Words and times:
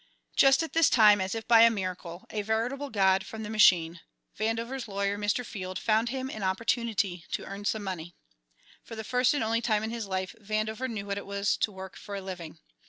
Just 0.35 0.63
at 0.63 0.73
this 0.73 0.89
time, 0.89 1.21
as 1.21 1.35
if 1.35 1.47
by 1.47 1.61
a 1.61 1.69
miracle, 1.69 2.25
a 2.31 2.41
veritable 2.41 2.89
God 2.89 3.23
from 3.23 3.43
the 3.43 3.51
Machine, 3.51 3.99
Vandover's 4.35 4.87
lawyer, 4.87 5.15
Mr. 5.15 5.45
Field, 5.45 5.77
found 5.77 6.09
him 6.09 6.27
an 6.27 6.41
opportunity 6.41 7.23
to 7.33 7.45
earn 7.45 7.65
some 7.65 7.83
money. 7.83 8.15
For 8.81 8.95
the 8.95 9.03
first 9.03 9.35
and 9.35 9.43
only 9.43 9.61
time 9.61 9.83
in 9.83 9.91
his 9.91 10.07
life 10.07 10.33
Vandover 10.41 10.89
knew 10.89 11.05
what 11.05 11.19
it 11.19 11.25
was 11.27 11.55
to 11.57 11.71
work 11.71 11.95
for 11.95 12.15
a 12.15 12.19
living. 12.21 12.57